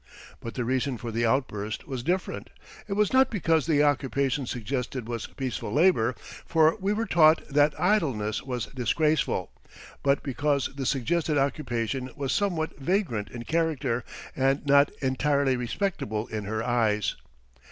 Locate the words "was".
1.87-2.01, 2.93-3.13, 5.07-5.27, 8.41-8.65, 12.15-12.31